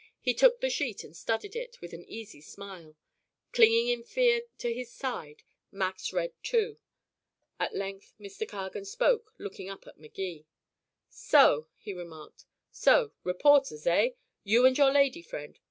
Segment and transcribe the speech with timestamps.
[0.19, 2.95] He took the sheet and studied it, with an easy smile.
[3.51, 6.79] Clinging in fear to his side, Max read, too.
[7.59, 8.47] At length Mr.
[8.49, 10.47] Cargan spoke, looking up at Magee.
[11.07, 12.45] "So," he remarked.
[12.71, 14.13] "So reporters, eh?
[14.43, 15.59] You and your lady friend?